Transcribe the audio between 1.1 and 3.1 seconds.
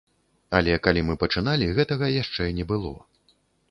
мы пачыналі, гэтага яшчэ не было.